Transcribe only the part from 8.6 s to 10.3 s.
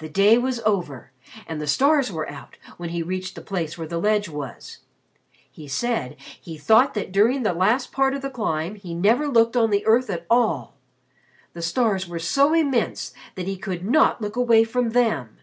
he never looked on the earth at